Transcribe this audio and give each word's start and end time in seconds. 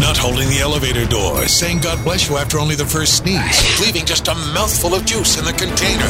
Not 0.00 0.16
holding 0.16 0.48
the 0.48 0.60
elevator 0.60 1.04
door, 1.06 1.46
saying 1.46 1.80
God 1.80 2.02
bless 2.04 2.28
you 2.28 2.36
after 2.36 2.58
only 2.58 2.74
the 2.74 2.86
first 2.86 3.18
sneeze, 3.18 3.80
leaving 3.80 4.06
just 4.06 4.28
a 4.28 4.34
mouthful 4.54 4.94
of 4.94 5.04
juice 5.04 5.38
in 5.38 5.44
the 5.44 5.52
container. 5.52 6.08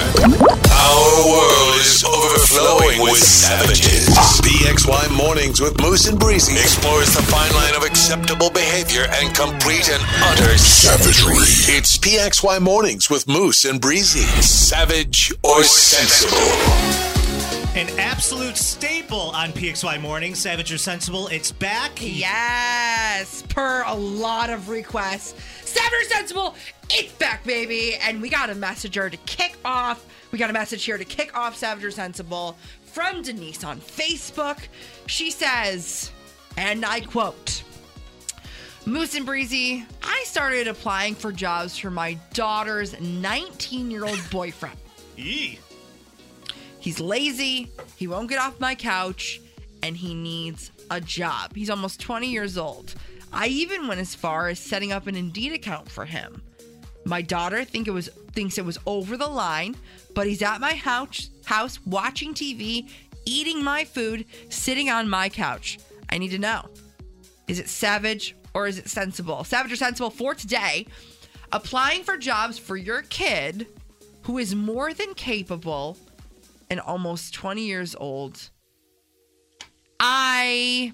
Our 0.71 1.17
world 1.25 1.75
is 1.81 2.05
overflowing 2.05 3.01
with 3.03 3.19
savages. 3.19 4.09
PXY 4.45 5.17
Mornings 5.17 5.61
with 5.61 5.81
Moose 5.81 6.07
and 6.07 6.19
Breezy 6.19 6.55
explores 6.55 7.15
the 7.15 7.23
fine 7.23 7.53
line 7.55 7.75
of 7.75 7.83
acceptable 7.83 8.51
behavior 8.51 9.07
and 9.11 9.35
complete 9.35 9.89
and 9.89 10.03
utter 10.21 10.57
savagery. 10.59 11.75
It's 11.75 11.97
PXY 11.99 12.61
Mornings 12.61 13.09
with 13.09 13.27
Moose 13.27 13.65
and 13.65 13.81
Breezy. 13.81 14.27
Savage 14.43 15.33
or 15.43 15.65
sensible? 15.65 17.08
An 17.75 17.87
absolute 18.01 18.57
staple 18.57 19.31
on 19.31 19.51
PXY 19.53 20.01
Morning, 20.01 20.35
Savage 20.35 20.73
or 20.73 20.79
Sensible. 20.79 21.29
It's 21.29 21.53
back. 21.53 21.93
Yes, 22.01 23.45
per 23.49 23.85
a 23.87 23.95
lot 23.95 24.51
of 24.51 24.69
requests. 24.69 25.35
Savage 25.65 25.93
or 25.93 26.05
Sensible, 26.05 26.55
it's 26.91 27.13
back, 27.13 27.45
baby. 27.45 27.95
And 28.03 28.21
we 28.21 28.31
got 28.31 28.51
a 28.51 28.55
messenger 28.55 29.09
to 29.09 29.17
kick 29.19 29.57
off. 29.65 30.05
We 30.33 30.39
got 30.39 30.51
a 30.51 30.53
message 30.53 30.85
here 30.85 30.99
to 30.99 31.05
kick 31.05 31.37
off 31.39 31.57
Savage 31.57 31.85
or 31.85 31.91
Sensible 31.93 32.57
from 32.83 33.23
Denise 33.23 33.63
on 33.63 33.79
Facebook. 33.81 34.59
She 35.07 35.31
says, 35.31 36.11
and 36.57 36.85
I 36.85 37.01
quote, 37.01 37.63
Moose 38.87 39.15
and 39.15 39.27
Breezy, 39.27 39.85
I 40.03 40.25
started 40.27 40.67
applying 40.67 41.15
for 41.15 41.31
jobs 41.31 41.77
for 41.79 41.91
my 41.91 42.15
daughter's 42.33 42.99
19 43.01 43.91
year 43.91 44.05
old 44.05 44.21
boyfriend. 44.33 44.79
Yee. 45.17 45.61
He's 46.81 47.01
lazy, 47.01 47.71
he 47.97 48.07
won't 48.07 48.29
get 48.29 48.39
off 48.39 48.61
my 48.61 48.75
couch, 48.75 49.41
and 49.83 49.97
he 49.97 50.15
needs 50.15 50.71
a 50.91 51.01
job. 51.01 51.55
He's 51.55 51.71
almost 51.71 52.01
20 52.01 52.29
years 52.29 52.57
old. 52.57 52.95
I 53.33 53.49
even 53.49 53.87
went 53.87 54.01
as 54.01 54.15
far 54.15 54.49
as 54.49 54.59
setting 54.59 54.93
up 54.93 55.07
an 55.07 55.17
Indeed 55.17 55.53
account 55.53 55.91
for 55.91 56.05
him. 56.05 56.43
My 57.05 57.23
daughter 57.23 57.65
think 57.65 57.89
it 57.89 57.93
was 57.93 58.09
thinks 58.33 58.59
it 58.59 58.65
was 58.65 58.79
over 58.87 59.17
the 59.17 59.27
line, 59.27 59.75
but 60.15 60.27
he's 60.27 60.43
at 60.43 60.61
my 60.61 60.75
house 60.75 61.31
house 61.45 61.79
watching 61.87 62.35
TV, 62.35 62.89
eating 63.25 63.63
my 63.63 63.85
food, 63.85 64.27
sitting 64.51 64.91
on 64.91 65.09
my 65.09 65.29
couch. 65.29 65.79
I 66.11 66.19
need 66.19 66.31
to 66.31 66.39
know. 66.39 66.69
Is 67.47 67.59
it 67.59 67.69
savage 67.69 68.37
or 68.55 68.67
is 68.67 68.79
it 68.79 68.89
sensible? 68.89 69.45
Savage 69.45 69.73
or 69.73 69.77
sensible 69.77 70.11
for 70.11 70.35
today. 70.35 70.87
Applying 71.53 72.03
for 72.03 72.19
jobs 72.19 72.59
for 72.59 72.77
your 72.77 73.03
kid 73.03 73.67
who 74.23 74.37
is 74.37 74.55
more 74.55 74.93
than 74.93 75.15
capable 75.15 75.97
and 76.71 76.81
almost 76.81 77.35
20 77.35 77.63
years 77.63 77.95
old. 77.99 78.51
I 80.01 80.93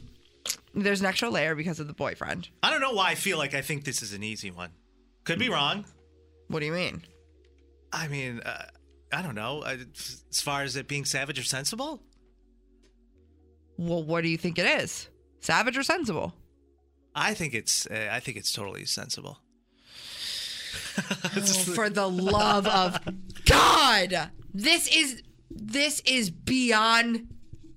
there's 0.75 1.01
an 1.01 1.07
extra 1.07 1.29
layer 1.31 1.55
because 1.55 1.79
of 1.81 1.87
the 1.87 1.93
boyfriend. 1.95 2.49
I 2.63 2.71
don't 2.71 2.81
know 2.81 2.93
why 2.93 3.11
I 3.11 3.15
feel 3.15 3.39
like 3.39 3.55
I 3.55 3.61
think 3.61 3.85
this 3.85 4.03
is 4.03 4.13
an 4.13 4.23
easy 4.23 4.51
one. 4.51 4.71
Could 5.25 5.39
be 5.39 5.49
wrong. 5.49 5.85
What 6.49 6.61
do 6.61 6.67
you 6.67 6.73
mean? 6.73 7.03
I 7.93 8.09
mean, 8.09 8.41
uh, 8.41 8.67
I 9.13 9.23
don't 9.23 9.35
know. 9.35 9.63
Uh, 9.63 9.77
As 10.31 10.41
far 10.41 10.63
as 10.63 10.77
it 10.77 10.89
being 10.89 11.05
savage 11.05 11.39
or 11.39 11.45
sensible, 11.45 12.01
Well, 13.79 14.03
what 14.03 14.23
do 14.23 14.29
you 14.29 14.37
think 14.37 14.59
it 14.59 14.67
is? 14.83 15.09
Savage 15.41 15.77
or 15.77 15.83
sensible? 15.83 16.35
I 17.15 17.35
think 17.35 17.55
it's. 17.55 17.87
Uh, 17.87 18.09
I 18.11 18.21
think 18.21 18.37
it's 18.37 18.53
totally 18.53 18.85
sensible. 18.87 19.39
Oh, 20.97 21.41
for 21.75 21.91
the 21.91 22.09
love 22.09 22.67
of 22.69 23.01
God. 23.47 24.31
This 24.53 24.87
is 24.95 25.23
this 25.55 26.01
is 26.01 26.31
beyond 26.31 27.29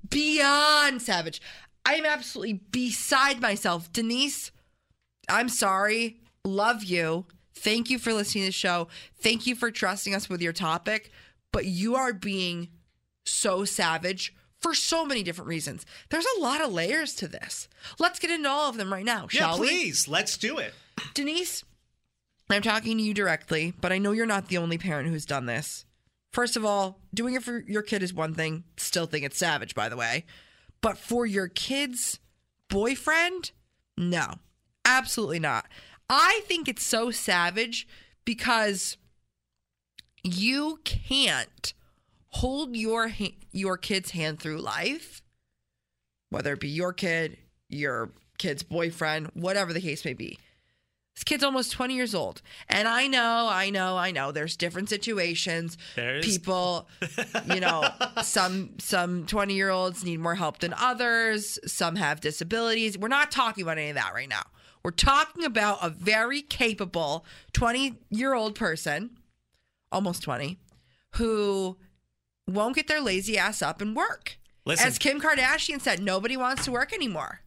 beyond 0.09 1.01
savage. 1.01 1.41
I 1.85 1.95
am 1.95 2.05
absolutely 2.05 2.61
beside 2.71 3.41
myself. 3.41 3.91
Denise, 3.93 4.51
I'm 5.29 5.49
sorry. 5.49 6.19
Love 6.43 6.83
you. 6.83 7.25
Thank 7.55 7.89
you 7.89 7.97
for 7.97 8.13
listening 8.13 8.43
to 8.43 8.49
the 8.49 8.53
show. 8.53 8.87
Thank 9.21 9.47
you 9.47 9.55
for 9.55 9.71
trusting 9.71 10.13
us 10.13 10.29
with 10.29 10.41
your 10.41 10.53
topic, 10.53 11.11
but 11.51 11.65
you 11.65 11.95
are 11.95 12.13
being 12.13 12.69
so 13.25 13.65
savage 13.65 14.33
for 14.59 14.73
so 14.73 15.05
many 15.05 15.23
different 15.23 15.47
reasons. 15.47 15.85
There's 16.09 16.27
a 16.37 16.41
lot 16.41 16.61
of 16.61 16.73
layers 16.73 17.13
to 17.15 17.27
this. 17.27 17.67
Let's 17.99 18.19
get 18.19 18.31
into 18.31 18.49
all 18.49 18.69
of 18.69 18.77
them 18.77 18.91
right 18.91 19.05
now, 19.05 19.27
yeah, 19.31 19.39
shall 19.39 19.59
we? 19.59 19.67
please. 19.67 20.07
Let's 20.07 20.37
do 20.37 20.57
it. 20.57 20.73
Denise, 21.13 21.63
I'm 22.49 22.61
talking 22.61 22.97
to 22.97 23.03
you 23.03 23.13
directly, 23.13 23.73
but 23.81 23.91
I 23.91 23.97
know 23.97 24.11
you're 24.11 24.25
not 24.25 24.47
the 24.47 24.57
only 24.57 24.77
parent 24.77 25.09
who's 25.09 25.25
done 25.25 25.45
this. 25.45 25.85
First 26.37 26.55
of 26.55 26.63
all, 26.63 26.99
doing 27.15 27.33
it 27.33 27.41
for 27.41 27.63
your 27.65 27.81
kid 27.81 28.03
is 28.03 28.13
one 28.13 28.35
thing. 28.35 28.63
Still 28.77 29.07
think 29.07 29.25
it's 29.25 29.39
savage, 29.39 29.73
by 29.73 29.89
the 29.89 29.97
way. 29.97 30.23
But 30.81 30.99
for 30.99 31.25
your 31.25 31.47
kid's 31.47 32.19
boyfriend, 32.69 33.49
no, 33.97 34.35
absolutely 34.85 35.39
not. 35.39 35.65
I 36.07 36.41
think 36.45 36.67
it's 36.67 36.83
so 36.83 37.09
savage 37.09 37.87
because 38.23 38.97
you 40.21 40.79
can't 40.83 41.73
hold 42.27 42.75
your 42.75 43.07
ha- 43.07 43.39
your 43.51 43.75
kid's 43.75 44.11
hand 44.11 44.39
through 44.39 44.59
life, 44.59 45.23
whether 46.29 46.53
it 46.53 46.59
be 46.59 46.69
your 46.69 46.93
kid, 46.93 47.39
your 47.67 48.11
kid's 48.37 48.61
boyfriend, 48.61 49.31
whatever 49.33 49.73
the 49.73 49.81
case 49.81 50.05
may 50.05 50.13
be. 50.13 50.37
This 51.17 51.23
kid's 51.23 51.43
almost 51.43 51.71
20 51.71 51.95
years 51.95 52.13
old. 52.13 52.43
And 52.69 52.87
I 52.87 53.07
know, 53.07 53.47
I 53.49 53.71
know, 53.71 53.97
I 53.97 54.11
know 54.11 54.31
there's 54.31 54.55
different 54.55 54.87
situations. 54.87 55.75
There's- 55.95 56.23
People, 56.23 56.87
you 57.51 57.59
know, 57.59 57.89
some 58.21 58.75
some 58.77 59.25
20-year-olds 59.25 60.03
need 60.05 60.19
more 60.19 60.35
help 60.35 60.59
than 60.59 60.75
others, 60.77 61.57
some 61.65 61.95
have 61.95 62.21
disabilities. 62.21 62.99
We're 62.99 63.07
not 63.07 63.31
talking 63.31 63.63
about 63.63 63.79
any 63.79 63.89
of 63.89 63.95
that 63.95 64.13
right 64.13 64.29
now. 64.29 64.43
We're 64.83 64.91
talking 64.91 65.43
about 65.43 65.79
a 65.81 65.89
very 65.89 66.43
capable 66.43 67.25
20-year-old 67.53 68.53
person, 68.53 69.17
almost 69.91 70.21
20, 70.21 70.59
who 71.15 71.77
won't 72.47 72.75
get 72.75 72.87
their 72.87 73.01
lazy 73.01 73.39
ass 73.39 73.63
up 73.63 73.81
and 73.81 73.95
work. 73.95 74.37
Listen. 74.65 74.85
As 74.85 74.99
Kim 74.99 75.19
Kardashian 75.19 75.81
said, 75.81 75.99
nobody 75.99 76.37
wants 76.37 76.63
to 76.65 76.71
work 76.71 76.93
anymore. 76.93 77.41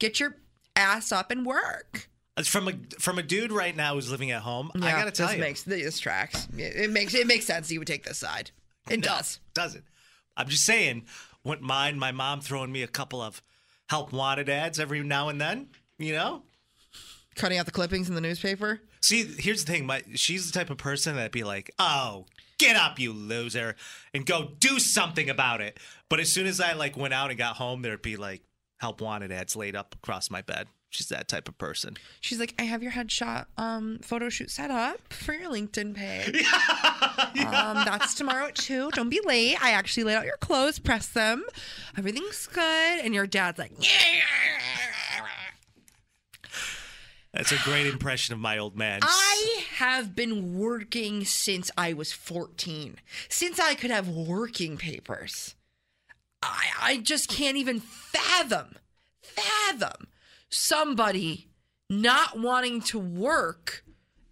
Get 0.00 0.18
your 0.18 0.38
ass 0.74 1.12
up 1.12 1.30
and 1.30 1.46
work. 1.46 2.08
From 2.42 2.68
a 2.68 2.72
from 2.98 3.18
a 3.18 3.22
dude 3.22 3.52
right 3.52 3.76
now 3.76 3.94
who's 3.94 4.10
living 4.10 4.32
at 4.32 4.42
home. 4.42 4.72
I 4.74 4.90
gotta 4.90 5.12
tell 5.12 5.26
you 5.26 5.28
this 5.28 5.36
you, 5.36 5.40
makes 5.40 5.62
this 5.62 5.98
tracks. 6.00 6.48
It 6.56 6.76
it 6.76 6.90
makes 6.90 7.14
it 7.14 7.28
makes 7.28 7.44
sense. 7.46 7.70
You 7.70 7.78
would 7.78 7.86
take 7.86 8.04
this 8.04 8.18
side. 8.18 8.50
It 8.90 9.00
No, 9.00 9.06
does. 9.06 9.38
Does 9.54 9.76
it? 9.76 9.84
I'm 10.36 10.48
just 10.48 10.64
saying, 10.64 11.04
wouldn't 11.44 11.66
mind 11.66 12.00
my 12.00 12.10
mom 12.10 12.40
throwing 12.40 12.72
me 12.72 12.82
a 12.82 12.88
couple 12.88 13.22
of 13.22 13.40
help 13.88 14.12
wanted 14.12 14.48
ads 14.48 14.80
every 14.80 15.02
now 15.04 15.28
and 15.28 15.40
then. 15.40 15.68
You 15.96 16.14
know. 16.14 16.42
Cutting 17.36 17.58
out 17.58 17.66
the 17.66 17.72
clippings 17.72 18.08
in 18.08 18.16
the 18.16 18.20
newspaper. 18.20 18.80
See, 19.00 19.24
here's 19.38 19.64
the 19.64 19.72
thing. 19.72 19.86
My 19.86 20.02
she's 20.14 20.50
the 20.50 20.58
type 20.58 20.70
of 20.70 20.78
person 20.78 21.14
that'd 21.14 21.30
be 21.30 21.44
like, 21.44 21.70
"Oh, 21.78 22.26
get 22.58 22.74
up, 22.74 22.98
you 22.98 23.12
loser, 23.12 23.76
and 24.12 24.26
go 24.26 24.50
do 24.58 24.80
something 24.80 25.30
about 25.30 25.60
it." 25.60 25.78
But 26.08 26.18
as 26.18 26.32
soon 26.32 26.46
as 26.46 26.60
I 26.60 26.72
like 26.72 26.96
went 26.96 27.14
out 27.14 27.30
and 27.30 27.38
got 27.38 27.56
home, 27.56 27.82
there'd 27.82 28.02
be 28.02 28.16
like 28.16 28.42
help 28.78 29.00
wanted 29.00 29.30
ads 29.30 29.54
laid 29.54 29.76
up 29.76 29.94
across 29.94 30.30
my 30.30 30.42
bed. 30.42 30.66
She's 30.94 31.08
that 31.08 31.26
type 31.26 31.48
of 31.48 31.58
person. 31.58 31.96
She's 32.20 32.38
like, 32.38 32.54
I 32.56 32.62
have 32.62 32.80
your 32.80 32.92
headshot 32.92 33.46
um 33.58 33.98
photo 34.00 34.28
shoot 34.28 34.48
set 34.50 34.70
up 34.70 35.12
for 35.12 35.34
your 35.34 35.50
LinkedIn 35.50 35.94
page. 35.94 36.46
Um, 37.34 37.84
that's 37.84 38.14
tomorrow 38.14 38.46
at 38.46 38.54
two. 38.54 38.90
Don't 38.92 39.08
be 39.08 39.20
late. 39.24 39.56
I 39.62 39.70
actually 39.70 40.04
laid 40.04 40.14
out 40.16 40.24
your 40.24 40.36
clothes, 40.36 40.78
press 40.78 41.08
them. 41.08 41.44
Everything's 41.98 42.46
good. 42.46 43.00
And 43.04 43.12
your 43.12 43.26
dad's 43.26 43.58
like, 43.58 43.72
That's 47.32 47.50
a 47.52 47.58
great 47.64 47.86
impression 47.86 48.34
of 48.34 48.40
my 48.40 48.58
old 48.58 48.76
man. 48.76 49.00
I 49.02 49.64
have 49.76 50.14
been 50.14 50.56
working 50.56 51.24
since 51.24 51.70
I 51.76 51.92
was 51.92 52.12
14, 52.12 52.96
since 53.28 53.58
I 53.58 53.74
could 53.74 53.90
have 53.90 54.08
working 54.08 54.76
papers. 54.76 55.54
I, 56.42 56.66
I 56.80 56.96
just 56.98 57.28
can't 57.28 57.56
even 57.56 57.80
fathom, 57.80 58.76
fathom 59.22 60.06
somebody 60.54 61.48
not 61.90 62.38
wanting 62.38 62.80
to 62.80 62.98
work 62.98 63.84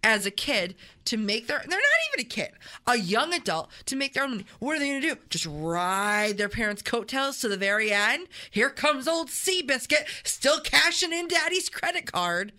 as 0.03 0.25
a 0.25 0.31
kid 0.31 0.75
to 1.05 1.17
make 1.17 1.47
their, 1.47 1.59
they're 1.59 1.79
not 1.79 2.13
even 2.13 2.25
a 2.25 2.29
kid, 2.29 2.51
a 2.85 2.97
young 2.97 3.33
adult 3.33 3.69
to 3.85 3.95
make 3.95 4.13
their 4.13 4.23
own 4.23 4.31
money. 4.31 4.45
What 4.59 4.75
are 4.75 4.79
they 4.79 4.89
going 4.89 5.01
to 5.01 5.15
do? 5.15 5.17
Just 5.29 5.47
ride 5.49 6.37
their 6.37 6.49
parents' 6.49 6.81
coattails 6.81 7.39
to 7.39 7.47
the 7.47 7.57
very 7.57 7.91
end? 7.91 8.27
Here 8.51 8.69
comes 8.69 9.07
old 9.07 9.29
Seabiscuit 9.29 10.05
still 10.23 10.59
cashing 10.59 11.13
in 11.13 11.27
daddy's 11.27 11.69
credit 11.69 12.11
card. 12.11 12.51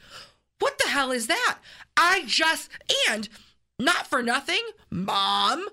What 0.58 0.78
the 0.78 0.88
hell 0.88 1.12
is 1.12 1.26
that? 1.26 1.58
I 1.96 2.22
just, 2.26 2.70
and 3.10 3.28
not 3.78 4.06
for 4.06 4.22
nothing, 4.22 4.62
mom, 4.90 5.67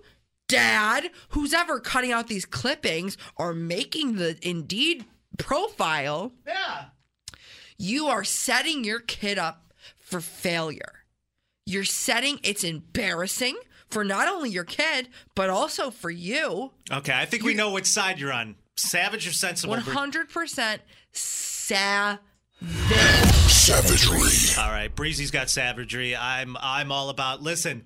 dad, 0.49 1.09
who's 1.29 1.53
ever 1.53 1.79
cutting 1.79 2.11
out 2.11 2.27
these 2.27 2.45
clippings 2.45 3.17
or 3.37 3.53
making 3.53 4.15
the 4.15 4.37
Indeed 4.41 5.05
profile, 5.37 6.33
yeah. 6.45 6.85
You 7.81 8.07
are 8.07 8.23
setting 8.23 8.83
your 8.83 8.99
kid 8.99 9.39
up 9.39 9.73
for 9.97 10.21
failure. 10.21 11.03
You're 11.65 11.83
setting, 11.83 12.39
it's 12.43 12.63
embarrassing 12.63 13.57
for 13.89 14.03
not 14.03 14.27
only 14.27 14.51
your 14.51 14.63
kid, 14.63 15.09
but 15.35 15.49
also 15.49 15.89
for 15.89 16.11
you. 16.11 16.71
Okay, 16.91 17.13
I 17.13 17.25
think 17.25 17.43
we 17.43 17.55
know 17.55 17.71
which 17.71 17.87
side 17.87 18.19
you're 18.19 18.31
on. 18.31 18.55
Savage 18.75 19.27
or 19.27 19.33
sensible? 19.33 19.75
100% 19.75 20.79
savage. 21.11 22.19
Savagery. 23.47 24.63
All 24.63 24.71
right, 24.71 24.95
Breezy's 24.95 25.31
got 25.31 25.49
savagery. 25.49 26.15
I'm 26.15 26.55
I'm 26.61 26.91
all 26.91 27.09
about. 27.09 27.41
Listen, 27.41 27.83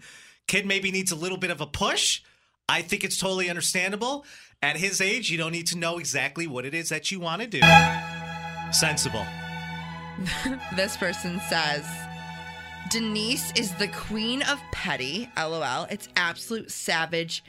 kid 0.47 0.65
maybe 0.65 0.91
needs 0.91 1.11
a 1.11 1.15
little 1.15 1.37
bit 1.37 1.51
of 1.51 1.61
a 1.61 1.65
push. 1.65 2.21
I 2.67 2.81
think 2.81 3.05
it's 3.05 3.17
totally 3.17 3.49
understandable. 3.49 4.25
At 4.61 4.77
his 4.77 4.99
age, 4.99 5.29
you 5.29 5.37
don't 5.37 5.51
need 5.53 5.67
to 5.67 5.77
know 5.77 5.97
exactly 5.97 6.47
what 6.47 6.65
it 6.65 6.73
is 6.73 6.89
that 6.89 7.11
you 7.11 7.19
want 7.21 7.41
to 7.41 7.47
do. 7.47 7.61
Sensible. 8.71 9.25
This 10.75 10.97
person 10.97 11.39
says 11.49 11.85
Denise 12.89 13.51
is 13.53 13.73
the 13.75 13.87
queen 13.87 14.41
of 14.43 14.61
petty. 14.71 15.29
LOL. 15.37 15.87
It's 15.89 16.07
absolute 16.15 16.71
savage 16.71 17.43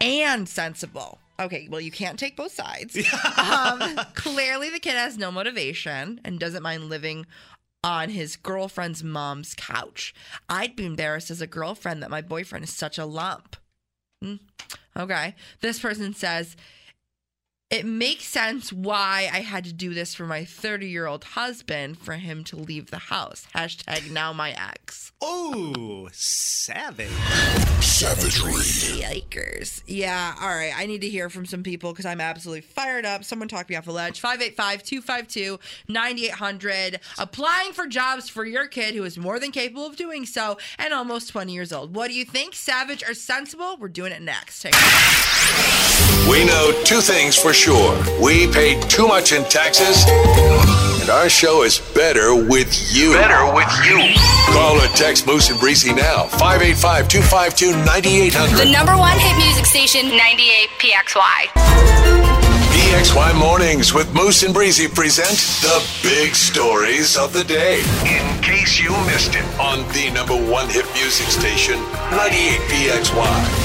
and 0.00 0.48
sensible. 0.48 1.18
Okay, 1.38 1.68
well, 1.70 1.80
you 1.80 1.90
can't 1.90 2.18
take 2.18 2.36
both 2.36 2.52
sides. 2.52 2.96
um, 3.38 3.98
clearly, 4.14 4.68
the 4.68 4.78
kid 4.78 4.94
has 4.94 5.16
no 5.16 5.30
motivation 5.30 6.20
and 6.24 6.38
doesn't 6.38 6.62
mind 6.62 6.84
living 6.84 7.24
on 7.82 8.10
his 8.10 8.36
girlfriend's 8.36 9.02
mom's 9.02 9.54
couch. 9.54 10.12
I'd 10.48 10.76
be 10.76 10.84
embarrassed 10.84 11.30
as 11.30 11.40
a 11.40 11.46
girlfriend 11.46 12.02
that 12.02 12.10
my 12.10 12.20
boyfriend 12.20 12.64
is 12.64 12.72
such 12.72 12.98
a 12.98 13.06
lump. 13.06 13.56
Hmm. 14.22 14.34
Okay. 14.96 15.34
This 15.60 15.80
person 15.80 16.14
says, 16.14 16.56
it 17.70 17.86
makes 17.86 18.24
sense 18.24 18.72
why 18.72 19.30
I 19.32 19.40
had 19.40 19.64
to 19.64 19.72
do 19.72 19.94
this 19.94 20.12
for 20.12 20.26
my 20.26 20.44
30 20.44 20.88
year 20.88 21.06
old 21.06 21.22
husband 21.22 21.98
for 21.98 22.14
him 22.14 22.42
to 22.44 22.56
leave 22.56 22.90
the 22.90 22.98
house. 22.98 23.46
Hashtag 23.54 24.10
now 24.10 24.32
my 24.32 24.50
ex. 24.50 25.12
Ooh, 25.22 26.08
savage. 26.10 27.10
Savagery. 27.80 28.54
Yikers. 29.00 29.82
Yeah, 29.86 30.34
all 30.40 30.48
right. 30.48 30.72
I 30.74 30.86
need 30.86 31.02
to 31.02 31.08
hear 31.08 31.30
from 31.30 31.46
some 31.46 31.62
people 31.62 31.92
because 31.92 32.06
I'm 32.06 32.20
absolutely 32.20 32.62
fired 32.62 33.06
up. 33.06 33.22
Someone 33.22 33.46
talk 33.46 33.68
me 33.68 33.76
off 33.76 33.84
the 33.84 33.92
ledge. 33.92 34.18
585 34.18 34.82
252 34.82 35.60
9800. 35.88 37.00
Applying 37.18 37.72
for 37.72 37.86
jobs 37.86 38.28
for 38.28 38.44
your 38.44 38.66
kid 38.66 38.96
who 38.96 39.04
is 39.04 39.16
more 39.16 39.38
than 39.38 39.52
capable 39.52 39.86
of 39.86 39.94
doing 39.94 40.26
so 40.26 40.58
and 40.78 40.92
almost 40.92 41.28
20 41.28 41.52
years 41.52 41.72
old. 41.72 41.94
What 41.94 42.08
do 42.08 42.14
you 42.14 42.24
think? 42.24 42.54
Savage 42.54 43.08
or 43.08 43.14
sensible? 43.14 43.76
We're 43.78 43.88
doing 43.88 44.10
it 44.12 44.22
next. 44.22 44.66
Take 46.20 46.30
We 46.30 46.44
know 46.44 46.72
two 46.84 47.00
things 47.00 47.36
for 47.36 47.52
sure. 47.52 47.96
We 48.22 48.46
pay 48.48 48.80
too 48.88 49.06
much 49.06 49.32
in 49.32 49.44
taxes, 49.44 50.04
and 51.00 51.10
our 51.10 51.28
show 51.28 51.62
is 51.62 51.78
better 51.94 52.34
with 52.34 52.94
you. 52.94 53.12
Better 53.12 53.52
with 53.54 53.70
you. 53.84 54.14
Call 54.52 54.76
or 54.76 54.88
text 54.96 55.26
Moose 55.26 55.50
and 55.50 55.60
Breezy 55.60 55.92
now. 55.92 56.24
585 56.24 57.08
252 57.08 57.72
9800. 57.84 58.66
The 58.66 58.72
number 58.72 58.96
one 58.96 59.18
hit 59.18 59.36
music 59.38 59.66
station, 59.66 60.08
98 60.08 60.68
PXY. 60.78 62.30
PXY 62.90 63.38
Mornings 63.38 63.94
with 63.94 64.12
Moose 64.14 64.42
and 64.42 64.52
Breezy 64.52 64.88
present 64.88 65.38
the 65.62 65.78
big 66.02 66.34
stories 66.34 67.16
of 67.16 67.32
the 67.32 67.44
day. 67.44 67.80
In 68.04 68.42
case 68.42 68.80
you 68.80 68.90
missed 69.06 69.34
it 69.34 69.44
on 69.60 69.86
the 69.92 70.10
number 70.10 70.34
one 70.34 70.68
hit 70.68 70.86
music 70.94 71.26
station, 71.28 71.78
98 72.10 72.60
PXY. 72.70 73.59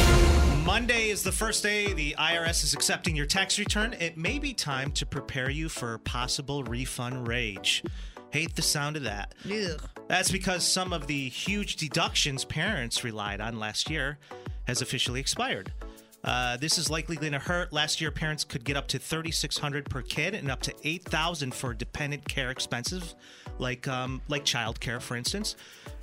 Monday 0.85 1.09
is 1.09 1.23
the 1.23 1.31
first 1.31 1.63
day 1.63 1.93
the 1.93 2.13
IRS 2.19 2.63
is 2.63 2.75
accepting 2.75 3.15
your 3.15 3.25
tax 3.25 3.57
return. 3.57 3.95
It 3.99 4.17
may 4.17 4.37
be 4.37 4.53
time 4.53 4.91
to 4.91 5.03
prepare 5.07 5.49
you 5.49 5.67
for 5.67 5.97
possible 5.97 6.63
refund 6.63 7.27
rage. 7.27 7.83
Hate 8.29 8.55
the 8.55 8.61
sound 8.61 8.95
of 8.95 9.01
that. 9.01 9.33
Ugh. 9.45 9.81
That's 10.07 10.29
because 10.29 10.63
some 10.63 10.93
of 10.93 11.07
the 11.07 11.27
huge 11.29 11.77
deductions 11.77 12.45
parents 12.45 13.03
relied 13.03 13.41
on 13.41 13.57
last 13.57 13.89
year 13.89 14.19
has 14.67 14.83
officially 14.83 15.19
expired. 15.19 15.73
Uh, 16.23 16.57
this 16.57 16.77
is 16.77 16.87
likely 16.87 17.15
going 17.15 17.31
to 17.31 17.39
hurt. 17.39 17.73
Last 17.73 17.99
year, 17.99 18.11
parents 18.11 18.43
could 18.43 18.63
get 18.63 18.77
up 18.77 18.87
to 18.89 18.99
3,600 18.99 19.89
per 19.89 20.03
kid 20.03 20.35
and 20.35 20.51
up 20.51 20.61
to 20.61 20.73
8,000 20.83 21.51
for 21.51 21.73
dependent 21.73 22.27
care 22.29 22.51
expenses, 22.51 23.15
like 23.57 23.87
um, 23.87 24.21
like 24.27 24.45
childcare, 24.45 25.01
for 25.01 25.15
instance. 25.15 25.55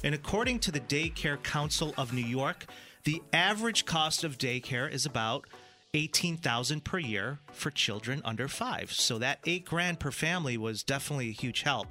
And 0.02 0.12
according 0.12 0.58
to 0.60 0.72
the 0.72 0.80
Daycare 0.80 1.40
Council 1.40 1.94
of 1.96 2.12
New 2.12 2.24
York, 2.24 2.66
the 3.04 3.22
average 3.32 3.84
cost 3.84 4.24
of 4.24 4.38
daycare 4.38 4.90
is 4.90 5.06
about 5.06 5.46
18,000 5.94 6.84
per 6.84 6.98
year 6.98 7.38
for 7.52 7.70
children 7.70 8.22
under 8.24 8.48
5. 8.48 8.92
So 8.92 9.18
that 9.18 9.40
8 9.44 9.64
grand 9.64 10.00
per 10.00 10.10
family 10.10 10.56
was 10.56 10.82
definitely 10.82 11.28
a 11.28 11.32
huge 11.32 11.62
help. 11.62 11.88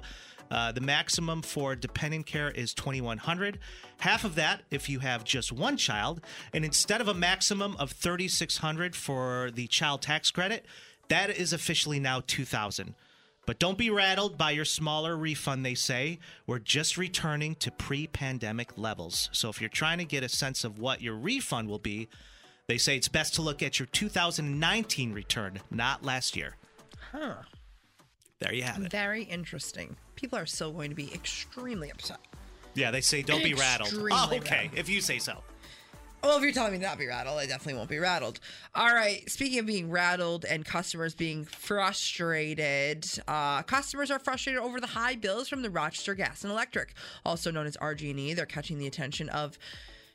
Uh, 0.50 0.70
the 0.70 0.80
maximum 0.80 1.40
for 1.40 1.74
dependent 1.74 2.26
care 2.26 2.50
is 2.50 2.74
2100 2.74 3.58
half 4.00 4.22
of 4.24 4.34
that 4.34 4.60
if 4.70 4.86
you 4.86 4.98
have 4.98 5.24
just 5.24 5.50
one 5.50 5.78
child 5.78 6.20
and 6.52 6.62
instead 6.62 7.00
of 7.00 7.08
a 7.08 7.14
maximum 7.14 7.74
of 7.76 7.92
3600 7.92 8.94
for 8.94 9.50
the 9.54 9.66
child 9.68 10.02
tax 10.02 10.30
credit 10.30 10.66
that 11.08 11.30
is 11.30 11.54
officially 11.54 11.98
now 11.98 12.20
2000 12.26 12.94
but 13.46 13.58
don't 13.58 13.78
be 13.78 13.90
rattled 13.90 14.38
by 14.38 14.52
your 14.52 14.64
smaller 14.64 15.16
refund, 15.16 15.64
they 15.64 15.74
say. 15.74 16.18
We're 16.46 16.60
just 16.60 16.96
returning 16.96 17.54
to 17.56 17.70
pre 17.70 18.06
pandemic 18.06 18.78
levels. 18.78 19.28
So 19.32 19.48
if 19.48 19.60
you're 19.60 19.70
trying 19.70 19.98
to 19.98 20.04
get 20.04 20.22
a 20.22 20.28
sense 20.28 20.64
of 20.64 20.78
what 20.78 21.02
your 21.02 21.16
refund 21.16 21.68
will 21.68 21.78
be, 21.78 22.08
they 22.68 22.78
say 22.78 22.96
it's 22.96 23.08
best 23.08 23.34
to 23.34 23.42
look 23.42 23.62
at 23.62 23.78
your 23.78 23.86
2019 23.86 25.12
return, 25.12 25.60
not 25.70 26.04
last 26.04 26.36
year. 26.36 26.56
Huh. 27.10 27.34
There 28.38 28.54
you 28.54 28.62
have 28.62 28.82
it. 28.82 28.90
Very 28.90 29.24
interesting. 29.24 29.96
People 30.16 30.38
are 30.38 30.46
still 30.46 30.72
going 30.72 30.90
to 30.90 30.96
be 30.96 31.12
extremely 31.12 31.90
upset. 31.90 32.18
Yeah, 32.74 32.90
they 32.90 33.00
say 33.00 33.22
don't 33.22 33.44
be 33.44 33.54
rattled. 33.54 33.92
Oh, 33.92 34.26
okay. 34.32 34.38
rattled. 34.38 34.78
If 34.78 34.88
you 34.88 35.00
say 35.00 35.18
so. 35.18 35.42
Well, 36.22 36.36
if 36.36 36.44
you're 36.44 36.52
telling 36.52 36.70
me 36.70 36.78
to 36.78 36.84
not 36.84 36.98
be 36.98 37.08
rattled, 37.08 37.40
I 37.40 37.46
definitely 37.46 37.74
won't 37.74 37.90
be 37.90 37.98
rattled. 37.98 38.38
All 38.76 38.94
right. 38.94 39.28
Speaking 39.28 39.58
of 39.58 39.66
being 39.66 39.90
rattled 39.90 40.44
and 40.44 40.64
customers 40.64 41.16
being 41.16 41.44
frustrated, 41.44 43.08
uh, 43.26 43.62
customers 43.62 44.08
are 44.08 44.20
frustrated 44.20 44.62
over 44.62 44.80
the 44.80 44.86
high 44.86 45.16
bills 45.16 45.48
from 45.48 45.62
the 45.62 45.70
Rochester 45.70 46.14
Gas 46.14 46.44
and 46.44 46.52
Electric, 46.52 46.94
also 47.24 47.50
known 47.50 47.66
as 47.66 47.76
RG&E. 47.78 48.34
They're 48.34 48.46
catching 48.46 48.78
the 48.78 48.86
attention 48.86 49.30
of 49.30 49.58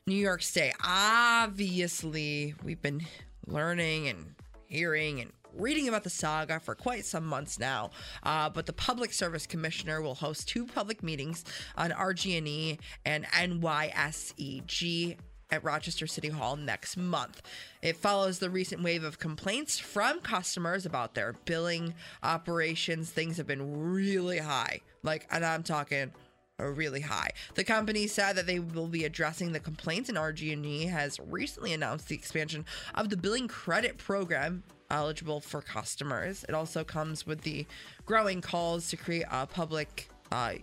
New 0.06 0.14
York 0.14 0.40
State. 0.40 0.72
Obviously, 0.82 2.54
we've 2.64 2.80
been 2.80 3.02
learning 3.46 4.08
and 4.08 4.34
hearing 4.66 5.20
and 5.20 5.30
reading 5.52 5.88
about 5.88 6.04
the 6.04 6.10
saga 6.10 6.58
for 6.58 6.74
quite 6.74 7.04
some 7.04 7.26
months 7.26 7.58
now. 7.58 7.90
Uh, 8.22 8.48
but 8.48 8.64
the 8.64 8.72
Public 8.72 9.12
Service 9.12 9.46
Commissioner 9.46 10.00
will 10.00 10.14
host 10.14 10.48
two 10.48 10.64
public 10.64 11.02
meetings 11.02 11.44
on 11.76 11.90
RG&E 11.90 12.78
and 13.04 13.26
NYSEG 13.26 15.18
at 15.50 15.64
Rochester 15.64 16.06
City 16.06 16.28
Hall 16.28 16.56
next 16.56 16.96
month. 16.96 17.42
It 17.82 17.96
follows 17.96 18.38
the 18.38 18.50
recent 18.50 18.82
wave 18.82 19.04
of 19.04 19.18
complaints 19.18 19.78
from 19.78 20.20
customers 20.20 20.84
about 20.86 21.14
their 21.14 21.34
billing 21.44 21.94
operations. 22.22 23.10
Things 23.10 23.36
have 23.36 23.46
been 23.46 23.92
really 23.92 24.38
high. 24.38 24.80
Like, 25.02 25.26
and 25.30 25.44
I'm 25.44 25.62
talking 25.62 26.12
really 26.58 27.00
high. 27.00 27.30
The 27.54 27.64
company 27.64 28.06
said 28.06 28.34
that 28.34 28.46
they 28.46 28.58
will 28.58 28.88
be 28.88 29.04
addressing 29.04 29.52
the 29.52 29.60
complaints, 29.60 30.08
and 30.08 30.18
RG&E 30.18 30.86
has 30.86 31.20
recently 31.20 31.72
announced 31.72 32.08
the 32.08 32.16
expansion 32.16 32.64
of 32.94 33.10
the 33.10 33.16
billing 33.16 33.48
credit 33.48 33.96
program 33.96 34.64
eligible 34.90 35.40
for 35.40 35.60
customers. 35.62 36.44
It 36.48 36.54
also 36.54 36.82
comes 36.82 37.26
with 37.26 37.42
the 37.42 37.66
growing 38.06 38.40
calls 38.40 38.88
to 38.90 38.96
create 38.96 39.26
a 39.30 39.46
public 39.46 40.08
uh, 40.32 40.54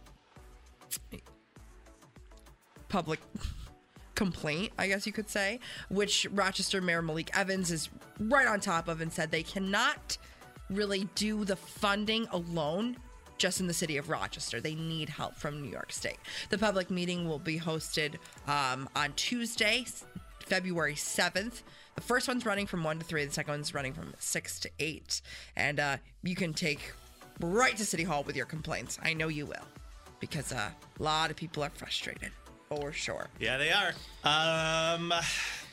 public 2.89 3.19
complaint, 4.15 4.72
I 4.77 4.88
guess 4.88 5.05
you 5.05 5.13
could 5.13 5.29
say, 5.29 5.60
which 5.89 6.27
Rochester 6.31 6.81
Mayor 6.81 7.01
Malik 7.01 7.36
Evans 7.38 7.72
is 7.72 7.89
right 8.19 8.48
on 8.48 8.60
top 8.60 8.88
of 8.88 9.01
and 9.01 9.12
said 9.12 9.31
they 9.31 9.43
cannot 9.43 10.17
really 10.69 11.07
do 11.15 11.45
the 11.45 11.55
funding 11.55 12.27
alone 12.31 12.98
just 13.38 13.60
in 13.60 13.67
the 13.67 13.74
city 13.74 13.98
of 13.98 14.10
Rochester. 14.10 14.62
They 14.62 14.75
need 14.75 15.10
help 15.10 15.36
from 15.36 15.62
New 15.62 15.69
York 15.69 15.91
State. 15.91 16.17
The 16.50 16.57
public 16.57 16.89
meeting 16.89 17.27
will 17.27 17.39
be 17.39 17.60
hosted 17.60 18.15
um, 18.48 18.89
on 18.95 19.13
Tuesday, 19.13 19.86
February 20.39 20.95
7th. 20.95 21.63
The 21.95 22.01
first 22.01 22.27
one's 22.27 22.45
running 22.45 22.65
from 22.65 22.84
1 22.84 23.00
to 23.00 23.05
3, 23.05 23.25
the 23.25 23.34
second 23.34 23.53
one's 23.53 23.74
running 23.74 23.93
from 23.93 24.13
6 24.17 24.60
to 24.62 24.69
8. 24.79 25.22
And 25.55 25.79
uh, 25.79 25.98
you 26.24 26.36
can 26.36 26.53
take 26.53 26.93
right 27.39 27.75
to 27.77 27.86
City 27.86 28.03
Hall 28.03 28.24
with 28.24 28.36
your 28.36 28.45
complaints. 28.45 28.98
I 29.03 29.13
know 29.13 29.27
you 29.27 29.45
will 29.45 29.65
because 30.19 30.51
uh, 30.51 30.69
a 31.00 31.03
lot 31.03 31.29
of 31.29 31.36
people 31.36 31.63
are 31.63 31.69
frustrated, 31.69 32.31
for 32.69 32.91
sure. 32.91 33.27
Yeah, 33.39 33.57
they 33.57 33.72
are. 33.72 33.93
Um, 34.24 35.13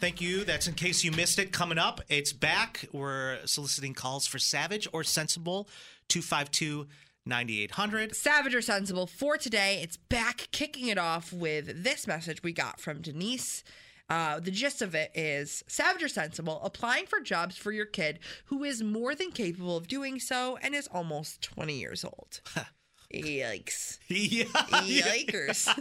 thank 0.01 0.21
you. 0.21 0.45
That's 0.45 0.67
in 0.67 0.75
case 0.75 1.05
you 1.05 1.13
missed 1.13 1.39
it. 1.39 1.53
Coming 1.53 1.79
up, 1.79 2.01
it's 2.09 2.33
back. 2.33 2.87
We're 2.93 3.39
soliciting 3.47 3.95
calls 3.95 4.27
for 4.27 4.39
Savage 4.39 4.87
or 4.93 5.05
Sensible, 5.05 5.69
252 6.09 6.87
9800. 7.25 8.17
Savage 8.17 8.55
or 8.55 8.63
Sensible 8.63 9.07
for 9.07 9.37
today. 9.37 9.81
It's 9.83 9.97
back, 9.97 10.49
kicking 10.51 10.89
it 10.89 10.99
off 10.99 11.33
with 11.33 11.85
this 11.85 12.07
message 12.07 12.43
we 12.43 12.53
got 12.53 12.81
from 12.81 13.01
Denise. 13.01 13.63
Uh, 14.09 14.41
the 14.41 14.51
gist 14.51 14.83
of 14.83 14.95
it 14.95 15.11
is 15.15 15.63
Savage 15.69 16.03
or 16.03 16.09
Sensible, 16.09 16.61
applying 16.65 17.07
for 17.07 17.21
jobs 17.21 17.57
for 17.57 17.73
your 17.73 17.87
kid 17.87 18.19
who 18.47 18.65
is 18.65 18.83
more 18.83 19.15
than 19.15 19.31
capable 19.31 19.77
of 19.77 19.87
doing 19.89 20.19
so 20.19 20.59
and 20.61 20.75
is 20.75 20.89
almost 20.89 21.41
20 21.43 21.79
years 21.79 22.05
old. 22.05 22.41
Yikes. 23.13 23.99
Yeah. 24.09 24.45
Yikers. 24.45 25.65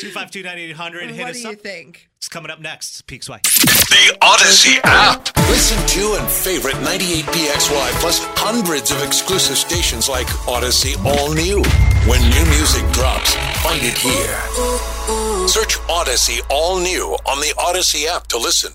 252 0.00 0.42
9800. 0.42 1.10
Hit 1.10 1.20
what 1.20 1.30
us 1.30 1.36
do 1.36 1.42
you 1.42 1.54
up. 1.54 1.60
think? 1.60 2.08
It's 2.16 2.28
coming 2.28 2.50
up 2.50 2.60
next. 2.60 3.06
Peaks 3.06 3.28
Way. 3.28 3.38
The 3.44 4.18
Audacy 4.22 4.78
app. 4.84 5.28
Listen 5.48 5.78
to 5.86 6.18
and 6.20 6.28
favorite 6.28 6.74
98PXY 6.76 7.90
plus 8.00 8.18
hundreds 8.36 8.90
of 8.90 9.02
exclusive 9.02 9.56
stations 9.56 10.08
like 10.08 10.26
Audacy 10.46 10.96
All 11.04 11.32
New. 11.32 11.62
When 12.10 12.20
new 12.30 12.44
music 12.56 12.82
drops, 12.92 13.34
find 13.62 13.80
it 13.82 13.96
here. 13.96 15.46
Search 15.48 15.78
Audacy 15.88 16.40
All 16.50 16.78
New 16.80 17.16
on 17.26 17.38
the 17.40 17.54
Audacy 17.58 18.06
app 18.06 18.26
to 18.28 18.38
listen. 18.38 18.72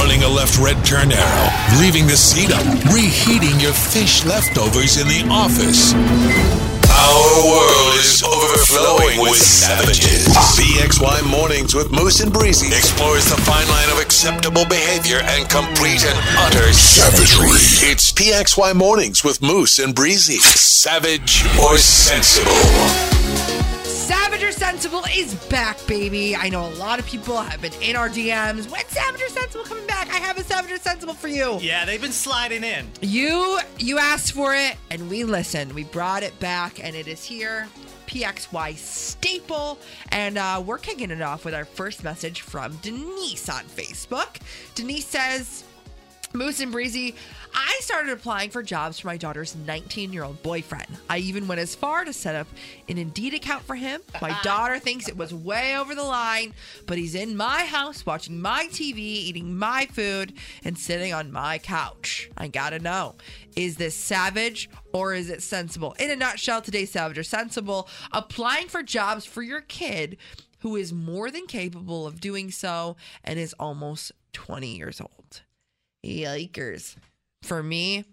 Running 0.00 0.22
a 0.22 0.28
left 0.28 0.58
red 0.58 0.82
turn 0.82 1.12
arrow, 1.12 1.48
leaving 1.78 2.06
the 2.06 2.16
seat 2.16 2.50
up, 2.50 2.64
reheating 2.88 3.60
your 3.60 3.74
fish 3.74 4.24
leftovers 4.24 4.96
in 4.96 5.06
the 5.06 5.28
office. 5.28 5.92
Our 6.88 7.44
world 7.44 7.94
is 8.00 8.22
overflowing 8.24 9.20
with 9.20 9.36
savages. 9.36 10.26
PXY 10.56 11.30
Mornings 11.30 11.74
with 11.74 11.92
Moose 11.92 12.20
and 12.20 12.32
Breezy 12.32 12.68
explores 12.68 13.28
the 13.28 13.36
fine 13.42 13.68
line 13.68 13.90
of 13.90 13.98
acceptable 14.00 14.64
behavior 14.64 15.20
and 15.22 15.46
complete 15.50 16.02
and 16.02 16.18
utter 16.48 16.72
savagery. 16.72 17.60
It's 17.92 18.10
PXY 18.10 18.74
Mornings 18.74 19.22
with 19.22 19.42
Moose 19.42 19.78
and 19.78 19.94
Breezy. 19.94 20.38
Savage 20.38 21.44
or 21.60 21.76
sensible? 21.76 23.09
Savage 24.10 24.42
or 24.42 24.50
Sensible 24.50 25.04
is 25.14 25.36
back, 25.50 25.78
baby. 25.86 26.34
I 26.34 26.48
know 26.48 26.66
a 26.66 26.74
lot 26.74 26.98
of 26.98 27.06
people 27.06 27.36
have 27.36 27.62
been 27.62 27.72
in 27.80 27.94
our 27.94 28.08
DMs. 28.08 28.68
When 28.68 28.84
Savage 28.88 29.22
or 29.22 29.28
Sensible 29.28 29.64
coming 29.64 29.86
back? 29.86 30.08
I 30.12 30.16
have 30.16 30.36
a 30.36 30.42
Savage 30.42 30.72
or 30.72 30.78
Sensible 30.78 31.14
for 31.14 31.28
you. 31.28 31.58
Yeah, 31.60 31.84
they've 31.84 32.02
been 32.02 32.10
sliding 32.10 32.64
in. 32.64 32.90
You 33.02 33.60
you 33.78 33.98
asked 34.00 34.32
for 34.32 34.52
it 34.52 34.74
and 34.90 35.08
we 35.08 35.22
listened. 35.22 35.72
We 35.72 35.84
brought 35.84 36.24
it 36.24 36.36
back 36.40 36.82
and 36.84 36.96
it 36.96 37.06
is 37.06 37.22
here. 37.22 37.68
PXY 38.08 38.74
staple. 38.78 39.78
And 40.08 40.38
uh, 40.38 40.60
we're 40.66 40.78
kicking 40.78 41.12
it 41.12 41.22
off 41.22 41.44
with 41.44 41.54
our 41.54 41.64
first 41.64 42.02
message 42.02 42.40
from 42.40 42.74
Denise 42.82 43.48
on 43.48 43.62
Facebook. 43.62 44.38
Denise 44.74 45.06
says, 45.06 45.62
Moose 46.32 46.58
and 46.58 46.72
Breezy, 46.72 47.14
I 47.54 47.78
started 47.82 48.12
applying 48.12 48.50
for 48.50 48.62
jobs 48.62 48.98
for 48.98 49.06
my 49.08 49.16
daughter's 49.16 49.56
19 49.56 50.12
year 50.12 50.24
old 50.24 50.42
boyfriend. 50.42 50.86
I 51.08 51.18
even 51.18 51.48
went 51.48 51.60
as 51.60 51.74
far 51.74 52.04
to 52.04 52.12
set 52.12 52.36
up 52.36 52.46
an 52.88 52.98
Indeed 52.98 53.34
account 53.34 53.64
for 53.64 53.74
him. 53.74 54.00
My 54.20 54.38
daughter 54.42 54.78
thinks 54.78 55.08
it 55.08 55.16
was 55.16 55.32
way 55.34 55.76
over 55.76 55.94
the 55.94 56.02
line, 56.02 56.54
but 56.86 56.98
he's 56.98 57.14
in 57.14 57.36
my 57.36 57.64
house 57.64 58.06
watching 58.06 58.40
my 58.40 58.66
TV, 58.70 58.98
eating 58.98 59.56
my 59.56 59.86
food, 59.92 60.34
and 60.64 60.78
sitting 60.78 61.12
on 61.12 61.32
my 61.32 61.58
couch. 61.58 62.30
I 62.36 62.48
gotta 62.48 62.78
know 62.78 63.16
is 63.56 63.76
this 63.76 63.94
savage 63.94 64.70
or 64.92 65.14
is 65.14 65.30
it 65.30 65.42
sensible? 65.42 65.94
In 65.98 66.10
a 66.10 66.16
nutshell, 66.16 66.62
today's 66.62 66.90
savage 66.90 67.18
or 67.18 67.24
sensible, 67.24 67.88
applying 68.12 68.68
for 68.68 68.82
jobs 68.82 69.24
for 69.24 69.42
your 69.42 69.60
kid 69.60 70.16
who 70.60 70.76
is 70.76 70.92
more 70.92 71.30
than 71.30 71.46
capable 71.46 72.06
of 72.06 72.20
doing 72.20 72.50
so 72.50 72.96
and 73.24 73.38
is 73.38 73.54
almost 73.58 74.12
20 74.32 74.76
years 74.76 75.00
old. 75.00 75.42
Yikers. 76.04 76.96
For 77.42 77.62
me, 77.62 78.04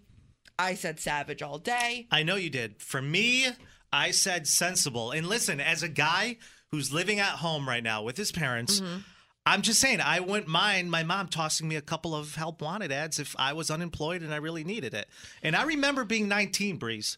I 0.58 0.74
said 0.74 1.00
savage 1.00 1.42
all 1.42 1.58
day. 1.58 2.06
I 2.10 2.22
know 2.22 2.36
you 2.36 2.50
did. 2.50 2.82
For 2.82 3.00
me, 3.00 3.46
I 3.92 4.10
said 4.10 4.46
sensible. 4.46 5.12
And 5.12 5.26
listen, 5.26 5.60
as 5.60 5.82
a 5.82 5.88
guy 5.88 6.38
who's 6.70 6.92
living 6.92 7.20
at 7.20 7.26
home 7.26 7.68
right 7.68 7.82
now 7.82 8.02
with 8.02 8.16
his 8.16 8.32
parents, 8.32 8.80
mm-hmm. 8.80 8.98
I'm 9.46 9.62
just 9.62 9.80
saying 9.80 10.00
I 10.00 10.20
wouldn't 10.20 10.48
mind 10.48 10.90
my 10.90 11.02
mom 11.04 11.28
tossing 11.28 11.68
me 11.68 11.76
a 11.76 11.80
couple 11.80 12.14
of 12.14 12.34
help 12.34 12.60
wanted 12.60 12.92
ads 12.92 13.18
if 13.18 13.34
I 13.38 13.54
was 13.54 13.70
unemployed 13.70 14.20
and 14.20 14.34
I 14.34 14.36
really 14.36 14.64
needed 14.64 14.92
it. 14.92 15.08
And 15.42 15.56
I 15.56 15.62
remember 15.62 16.04
being 16.04 16.28
19, 16.28 16.76
Breeze, 16.76 17.16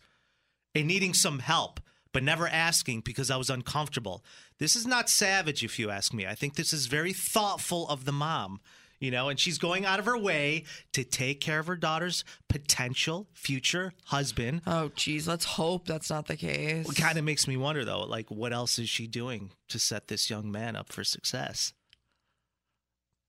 and 0.75 0.87
needing 0.87 1.13
some 1.13 1.41
help, 1.41 1.81
but 2.13 2.23
never 2.23 2.47
asking 2.47 3.01
because 3.01 3.31
I 3.31 3.37
was 3.37 3.51
uncomfortable. 3.51 4.25
This 4.59 4.77
is 4.77 4.87
not 4.87 5.11
savage, 5.11 5.65
if 5.65 5.79
you 5.79 5.91
ask 5.91 6.15
me. 6.15 6.27
I 6.27 6.37
think 6.37 6.55
this 6.55 6.73
is 6.73 6.87
very 6.87 7.13
thoughtful 7.13 7.89
of 7.89 8.05
the 8.05 8.13
mom. 8.13 8.61
You 9.01 9.11
know, 9.11 9.31
and 9.31 9.41
she's 9.41 9.57
going 9.57 9.87
out 9.87 9.99
of 9.99 10.05
her 10.05 10.19
way 10.19 10.65
to 10.93 11.05
take 11.05 11.41
care 11.41 11.59
of 11.59 11.67
her 11.67 11.77
daughter's 11.77 12.23
potential 12.49 13.29
future 13.33 13.95
husband. 14.05 14.61
Oh, 14.67 14.91
geez. 14.95 15.27
Let's 15.27 15.47
hope 15.47 15.87
that's 15.87 16.11
not 16.11 16.27
the 16.27 16.37
case. 16.37 16.87
It 16.89 16.97
kind 16.97 17.19
of 17.19 17.25
makes 17.25 17.49
me 17.49 17.57
wonder, 17.57 17.85
though, 17.85 18.03
like, 18.03 18.31
what 18.31 18.53
else 18.53 18.79
is 18.79 18.91
she 18.91 19.07
doing 19.07 19.53
to 19.71 19.79
set 19.79 20.09
this 20.09 20.29
young 20.29 20.53
man 20.53 20.77
up 20.77 20.93
for 20.93 21.03
success? 21.03 21.73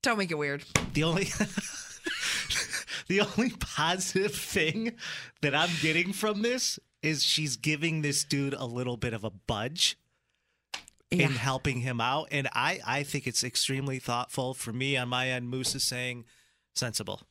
Don't 0.03 0.17
make 0.17 0.31
it 0.31 0.37
weird. 0.37 0.65
The 0.93 1.03
only. 1.03 1.25
the 3.07 3.21
only 3.21 3.51
positive 3.51 4.33
thing 4.33 4.93
that 5.41 5.55
I'm 5.55 5.69
getting 5.81 6.11
from 6.11 6.41
this 6.41 6.79
is 7.01 7.23
she's 7.23 7.55
giving 7.55 8.01
this 8.01 8.23
dude 8.23 8.53
a 8.53 8.65
little 8.65 8.97
bit 8.97 9.13
of 9.13 9.23
a 9.23 9.29
budge 9.31 9.97
Yeah. 11.11 11.25
in 11.25 11.33
helping 11.33 11.81
him 11.81 11.99
out. 11.99 12.29
And 12.31 12.47
I, 12.53 12.79
I 12.87 13.03
think 13.03 13.27
it's 13.27 13.43
extremely 13.43 13.99
thoughtful. 13.99 14.53
For 14.53 14.71
me, 14.71 14.95
on 14.95 15.09
my 15.09 15.27
end, 15.29 15.49
Moose 15.49 15.75
is 15.75 15.83
saying 15.83 16.23
sensible. 16.73 17.21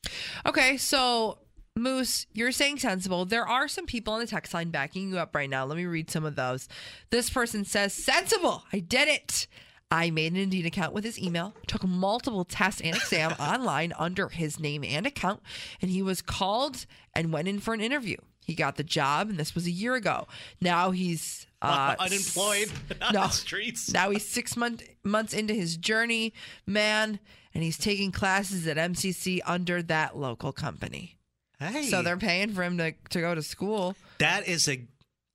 Okay, 0.45 0.77
so 0.77 1.39
Moose, 1.75 2.27
you're 2.33 2.51
saying 2.51 2.77
sensible. 2.77 3.25
There 3.25 3.47
are 3.47 3.67
some 3.67 3.85
people 3.85 4.13
on 4.13 4.19
the 4.19 4.27
text 4.27 4.53
line 4.53 4.69
backing 4.69 5.09
you 5.09 5.17
up 5.17 5.33
right 5.35 5.49
now. 5.49 5.65
Let 5.65 5.77
me 5.77 5.85
read 5.85 6.11
some 6.11 6.25
of 6.25 6.35
those. 6.35 6.67
This 7.09 7.29
person 7.29 7.65
says, 7.65 7.93
Sensible. 7.93 8.63
I 8.71 8.79
did 8.79 9.07
it. 9.07 9.47
I 9.89 10.09
made 10.09 10.31
an 10.31 10.37
Indeed 10.37 10.65
account 10.65 10.93
with 10.93 11.03
his 11.03 11.19
email, 11.19 11.53
took 11.67 11.83
multiple 11.83 12.45
tests 12.45 12.79
and 12.81 12.95
exam 12.95 13.31
online 13.39 13.93
under 13.97 14.29
his 14.29 14.59
name 14.59 14.83
and 14.85 15.05
account, 15.05 15.41
and 15.81 15.91
he 15.91 16.01
was 16.01 16.21
called 16.21 16.85
and 17.13 17.33
went 17.33 17.47
in 17.49 17.59
for 17.59 17.73
an 17.73 17.81
interview. 17.81 18.15
He 18.45 18.53
got 18.55 18.77
the 18.77 18.83
job, 18.83 19.29
and 19.29 19.37
this 19.37 19.53
was 19.53 19.65
a 19.67 19.71
year 19.71 19.95
ago. 19.95 20.27
Now 20.61 20.91
he's 20.91 21.45
uh, 21.61 21.95
Unemployed 21.99 22.71
on 23.01 23.13
no. 23.13 23.21
the 23.23 23.29
streets. 23.29 23.91
Now 23.91 24.09
he's 24.09 24.27
six 24.27 24.55
month, 24.57 24.83
months 25.03 25.33
into 25.33 25.53
his 25.53 25.77
journey, 25.77 26.33
man, 26.65 27.19
and 27.53 27.63
he's 27.63 27.77
taking 27.77 28.11
classes 28.11 28.65
at 28.67 28.77
MCC 28.77 29.39
under 29.45 29.81
that 29.83 30.17
local 30.17 30.51
company. 30.51 31.17
Hey, 31.59 31.83
So 31.83 32.01
they're 32.01 32.17
paying 32.17 32.51
for 32.53 32.63
him 32.63 32.77
to, 32.79 32.93
to 33.11 33.21
go 33.21 33.35
to 33.35 33.41
school. 33.43 33.95
that 34.17 34.47
is 34.47 34.67
a 34.67 34.87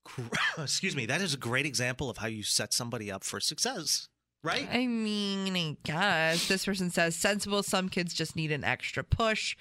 excuse 0.59 0.95
me 0.97 1.07
that 1.07 1.21
is 1.21 1.35
a 1.35 1.37
great 1.37 1.67
example 1.67 2.09
of 2.09 2.19
how 2.19 2.27
you 2.29 2.43
set 2.43 2.73
somebody 2.73 3.11
up 3.11 3.25
for 3.25 3.41
success 3.41 4.09
right 4.45 4.69
I 4.71 4.87
mean, 4.87 5.57
I 5.57 5.77
guess. 5.83 6.47
This 6.47 6.65
person 6.65 6.91
says 6.91 7.17
sensible. 7.17 7.63
Some 7.65 7.89
kids 7.89 8.15
just 8.15 8.37
need 8.37 8.53
an 8.53 8.63
extra 8.63 9.03
push. 9.03 9.57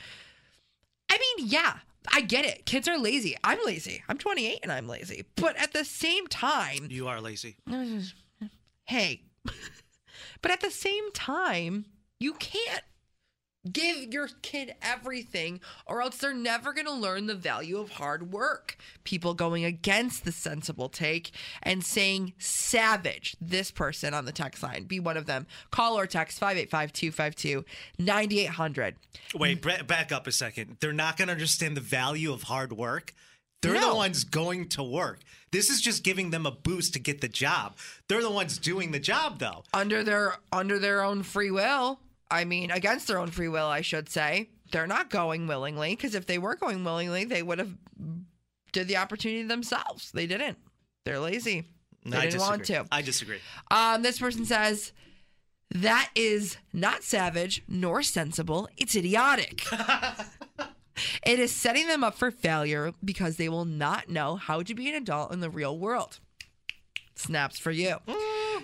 I 1.09 1.17
mean, 1.17 1.47
yeah, 1.47 1.77
I 2.11 2.21
get 2.21 2.45
it. 2.45 2.65
Kids 2.65 2.87
are 2.87 2.97
lazy. 2.97 3.35
I'm 3.43 3.59
lazy. 3.65 4.03
I'm 4.07 4.17
28 4.17 4.59
and 4.63 4.71
I'm 4.71 4.87
lazy. 4.87 5.25
But 5.35 5.55
at 5.57 5.73
the 5.73 5.85
same 5.85 6.27
time, 6.27 6.87
you 6.89 7.07
are 7.07 7.21
lazy 7.21 7.57
hey, 8.85 9.23
but 10.41 10.51
at 10.51 10.61
the 10.61 10.71
same 10.71 11.11
time, 11.11 11.85
you 12.19 12.33
can't 12.33 12.83
give 13.71 14.13
your 14.13 14.29
kid 14.41 14.75
everything 14.81 15.59
or 15.85 16.01
else 16.01 16.17
they're 16.17 16.33
never 16.33 16.73
going 16.73 16.85
to 16.85 16.93
learn 16.93 17.27
the 17.27 17.35
value 17.35 17.77
of 17.79 17.91
hard 17.91 18.31
work. 18.31 18.77
People 19.03 19.33
going 19.33 19.65
against 19.65 20.25
the 20.25 20.31
sensible 20.31 20.89
take 20.89 21.31
and 21.63 21.83
saying 21.83 22.33
savage, 22.37 23.35
this 23.41 23.71
person 23.71 24.13
on 24.13 24.25
the 24.25 24.31
text 24.31 24.61
line, 24.63 24.83
be 24.83 24.99
one 24.99 25.17
of 25.17 25.25
them. 25.25 25.47
Call 25.71 25.97
or 25.97 26.07
text 26.07 26.39
585 26.39 26.93
252 26.93 27.65
9800. 27.97 28.95
wait 29.33 29.87
back 29.87 30.11
up 30.11 30.27
a 30.27 30.31
second 30.31 30.77
they're 30.79 30.93
not 30.93 31.17
going 31.17 31.27
to 31.27 31.33
understand 31.33 31.75
the 31.75 31.81
value 31.81 32.31
of 32.31 32.43
hard 32.43 32.73
work 32.73 33.13
they're 33.61 33.79
the 33.79 33.95
ones 33.95 34.23
going 34.23 34.67
to 34.67 34.83
work 34.83 35.19
this 35.51 35.69
is 35.69 35.81
just 35.81 36.03
giving 36.03 36.29
them 36.29 36.45
a 36.45 36.51
boost 36.51 36.93
to 36.93 36.99
get 36.99 37.21
the 37.21 37.27
job 37.27 37.75
they're 38.07 38.21
the 38.21 38.29
ones 38.29 38.57
doing 38.57 38.91
the 38.91 38.99
job 38.99 39.39
though 39.39 39.63
Under 39.73 40.03
their 40.03 40.37
under 40.51 40.77
their 40.79 41.03
own 41.03 41.23
free 41.23 41.51
will. 41.51 41.99
I 42.29 42.45
mean, 42.45 42.71
against 42.71 43.07
their 43.07 43.19
own 43.19 43.29
free 43.29 43.47
will, 43.47 43.67
I 43.67 43.81
should 43.81 44.09
say. 44.09 44.49
They're 44.71 44.87
not 44.87 45.09
going 45.09 45.47
willingly 45.47 45.91
because 45.95 46.15
if 46.15 46.25
they 46.25 46.37
were 46.37 46.55
going 46.55 46.83
willingly, 46.83 47.23
they 47.25 47.43
would 47.43 47.59
have 47.59 47.71
did 48.71 48.87
the 48.87 48.97
opportunity 48.97 49.43
themselves. 49.43 50.11
They 50.11 50.27
didn't. 50.27 50.57
They're 51.05 51.19
lazy. 51.19 51.65
They 52.05 52.17
I 52.17 52.25
didn't 52.25 52.41
want 52.41 52.65
to. 52.65 52.85
I 52.91 53.01
disagree. 53.01 53.39
Um, 53.71 54.01
this 54.01 54.19
person 54.19 54.45
says 54.45 54.91
that 55.71 56.09
is 56.15 56.57
not 56.73 57.03
savage 57.03 57.63
nor 57.67 58.03
sensible. 58.03 58.69
It's 58.77 58.95
idiotic. 58.95 59.63
it 61.25 61.39
is 61.39 61.51
setting 61.51 61.87
them 61.87 62.03
up 62.03 62.15
for 62.15 62.31
failure 62.31 62.93
because 63.03 63.37
they 63.37 63.49
will 63.49 63.65
not 63.65 64.09
know 64.09 64.35
how 64.35 64.61
to 64.61 64.75
be 64.75 64.89
an 64.89 64.95
adult 64.95 65.31
in 65.31 65.39
the 65.39 65.49
real 65.49 65.77
world. 65.77 66.19
Snaps 67.15 67.57
for 67.57 67.71
you. 67.71 67.97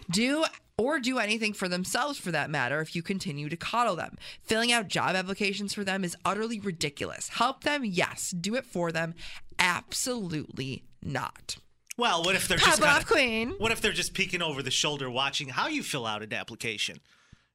Do 0.10 0.46
or 0.82 1.00
do 1.00 1.20
anything 1.20 1.54
for 1.54 1.68
themselves 1.68 2.18
for 2.18 2.32
that 2.32 2.50
matter 2.50 2.82
if 2.82 2.96
you 2.96 3.04
continue 3.04 3.50
to 3.50 3.56
coddle 3.58 3.96
them. 3.96 4.18
Filling 4.44 4.72
out 4.72 4.88
job 4.88 5.16
applications 5.16 5.74
for 5.74 5.84
them 5.84 6.04
is 6.04 6.16
utterly 6.26 6.60
ridiculous. 6.60 7.30
Help 7.30 7.64
them, 7.64 7.86
yes. 7.86 8.32
Do 8.32 8.56
it 8.56 8.66
for 8.66 8.92
them, 8.92 9.14
absolutely 9.60 10.84
not. 11.04 11.58
Well, 11.98 12.24
what 12.24 12.36
if 12.36 12.48
they're 12.48 12.58
just 12.58 12.82
Pop 12.82 12.90
off, 12.90 13.08
kinda- 13.08 13.14
queen. 13.14 13.50
What 13.60 13.72
if 13.72 13.82
they're 13.82 13.92
just 13.92 14.14
peeking 14.14 14.42
over 14.42 14.64
the 14.64 14.72
shoulder, 14.72 15.10
watching 15.10 15.50
how 15.50 15.68
you 15.68 15.84
fill 15.84 16.06
out 16.06 16.24
an 16.24 16.34
application? 16.34 17.00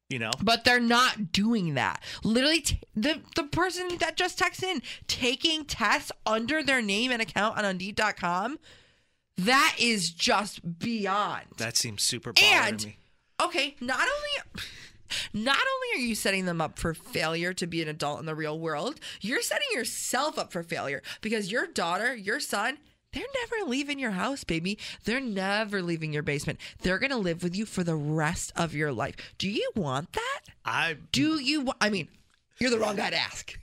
You 0.09 0.21
know, 0.21 0.31
But 0.41 0.63
they're 0.63 0.79
not 0.79 1.33
doing 1.33 1.75
that. 1.75 2.01
Literally, 2.23 2.61
t- 2.61 2.79
the 2.95 3.23
the 3.35 3.43
person 3.43 3.99
that 3.99 4.17
just 4.17 4.39
texted 4.39 4.63
in 4.63 4.83
taking 5.09 5.65
tests 5.65 6.13
under 6.25 6.63
their 6.63 6.81
name 6.81 7.11
and 7.11 7.21
account 7.21 7.59
on 7.59 7.65
Indeed.com, 7.65 8.61
that 9.37 9.75
is 9.81 10.11
just 10.11 10.79
beyond. 10.79 11.47
that 11.57 11.77
seems 11.77 12.05
super 12.05 12.33
and 12.41 12.85
me. 12.85 12.99
Okay, 13.43 13.77
not 13.81 14.01
only 14.01 14.63
not 15.33 15.59
only 15.59 16.03
are 16.03 16.07
you 16.07 16.15
setting 16.15 16.47
them 16.47 16.61
up 16.61 16.79
for 16.79 16.93
failure 16.93 17.53
to 17.55 17.67
be 17.67 17.81
an 17.81 17.89
adult 17.89 18.19
in 18.21 18.27
the 18.27 18.35
real 18.35 18.59
world, 18.59 18.99
you're 19.21 19.43
setting 19.43 19.69
yourself 19.73 20.39
up 20.39 20.53
for 20.53 20.63
failure 20.63 21.03
because 21.21 21.51
your 21.53 21.67
daughter, 21.67 22.15
your 22.15 22.41
son, 22.41 22.79
they're 23.13 23.23
never 23.51 23.71
leaving 23.71 23.99
your 23.99 24.11
house, 24.11 24.45
baby. 24.45 24.79
They're 25.05 25.21
never 25.21 25.81
leaving 25.81 26.13
your 26.13 26.23
basement. 26.23 26.59
They're 26.83 26.99
going 26.99 27.13
to 27.13 27.17
live 27.17 27.43
with 27.43 27.57
you 27.57 27.65
for 27.65 27.85
the 27.85 27.95
rest 27.95 28.53
of 28.57 28.75
your 28.75 28.93
life. 28.93 29.15
Do 29.39 29.49
you 29.49 29.71
want 29.75 30.13
that? 30.13 30.41
I 30.65 30.97
Do 31.13 31.41
you 31.41 31.63
wa- 31.63 31.75
I 31.81 31.89
mean, 31.89 32.09
you're 32.59 32.71
the 32.71 32.79
wrong 32.79 32.97
guy 32.97 33.11
to 33.11 33.17
ask. 33.17 33.59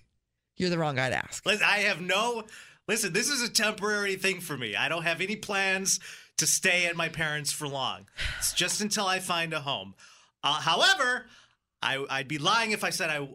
You're 0.55 0.69
the 0.69 0.77
wrong 0.77 0.95
guy 0.95 1.09
to 1.09 1.15
ask. 1.17 1.45
Listen, 1.45 1.65
I 1.65 1.79
have 1.79 1.99
no. 1.99 2.43
Listen, 2.87 3.13
this 3.13 3.29
is 3.29 3.41
a 3.41 3.49
temporary 3.49 4.15
thing 4.15 4.39
for 4.39 4.57
me. 4.57 4.75
I 4.75 4.89
don't 4.89 5.03
have 5.03 5.21
any 5.21 5.35
plans 5.35 5.99
to 6.43 6.47
stay 6.47 6.87
at 6.87 6.97
my 6.97 7.07
parents 7.07 7.53
for 7.53 7.69
long. 7.69 8.05
It's 8.37 8.51
just 8.51 8.81
until 8.81 9.05
I 9.05 9.19
find 9.19 9.53
a 9.53 9.61
home. 9.61 9.95
Uh, 10.43 10.59
however, 10.59 11.27
I, 11.81 12.05
I'd 12.09 12.27
be 12.27 12.37
lying 12.37 12.71
if 12.71 12.83
I 12.83 12.89
said 12.89 13.09
I, 13.09 13.29